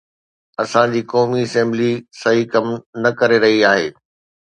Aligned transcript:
اسان 0.63 0.89
جي 0.95 1.01
قومي 1.11 1.43
اسيمبلي 1.47 1.91
صحيح 2.23 2.43
ڪم 2.53 2.65
نه 3.03 3.09
ڪري 3.19 3.37
رهي 3.43 3.59
آهي. 3.73 3.89